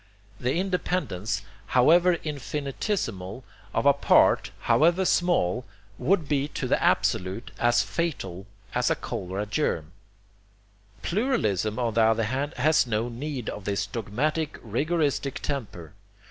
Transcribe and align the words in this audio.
The 0.39 0.55
independence, 0.55 1.43
however 1.77 2.15
infinitesimal, 2.23 3.43
of 3.71 3.85
a 3.85 3.93
part, 3.93 4.49
however 4.61 5.05
small, 5.05 5.63
would 5.99 6.27
be 6.27 6.47
to 6.57 6.67
the 6.67 6.81
Absolute 6.81 7.51
as 7.59 7.83
fatal 7.83 8.47
as 8.73 8.89
a 8.89 8.95
cholera 8.95 9.45
germ. 9.45 9.91
Pluralism 11.03 11.77
on 11.77 11.93
the 11.93 12.01
other 12.01 12.23
hand 12.23 12.55
has 12.55 12.87
no 12.87 13.09
need 13.09 13.47
of 13.47 13.65
this 13.65 13.85
dogmatic 13.85 14.57
rigoristic 14.63 15.35
temper. 15.39 15.93